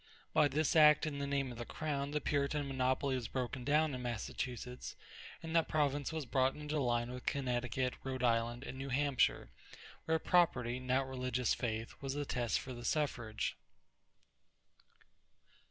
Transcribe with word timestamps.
By 0.33 0.47
this 0.47 0.75
act 0.75 1.05
in 1.05 1.19
the 1.19 1.27
name 1.27 1.51
of 1.51 1.59
the 1.59 1.63
crown, 1.63 2.09
the 2.09 2.19
Puritan 2.19 2.67
monopoly 2.67 3.13
was 3.13 3.27
broken 3.27 3.63
down 3.63 3.93
in 3.93 4.01
Massachusetts, 4.01 4.95
and 5.43 5.55
that 5.55 5.67
province 5.67 6.11
was 6.11 6.25
brought 6.25 6.55
into 6.55 6.79
line 6.79 7.11
with 7.11 7.27
Connecticut, 7.27 7.93
Rhode 8.03 8.23
Island, 8.23 8.63
and 8.63 8.79
New 8.79 8.89
Hampshire, 8.89 9.51
where 10.05 10.17
property, 10.17 10.79
not 10.79 11.07
religious 11.07 11.53
faith, 11.53 11.93
was 12.01 12.15
the 12.15 12.25
test 12.25 12.59
for 12.59 12.73
the 12.73 12.83
suffrage. 12.83 13.55